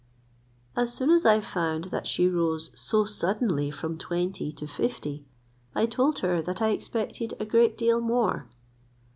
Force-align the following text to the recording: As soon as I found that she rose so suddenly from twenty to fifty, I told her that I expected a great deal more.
As 0.75 0.91
soon 0.91 1.11
as 1.11 1.27
I 1.27 1.41
found 1.41 1.83
that 1.93 2.07
she 2.07 2.27
rose 2.27 2.71
so 2.73 3.05
suddenly 3.05 3.69
from 3.69 3.99
twenty 3.99 4.51
to 4.53 4.65
fifty, 4.65 5.27
I 5.75 5.85
told 5.85 6.17
her 6.25 6.41
that 6.41 6.59
I 6.59 6.69
expected 6.69 7.35
a 7.39 7.45
great 7.45 7.77
deal 7.77 8.01
more. 8.01 8.49